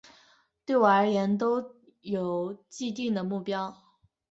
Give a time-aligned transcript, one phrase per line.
[0.65, 3.77] 对我而言都有既定的目标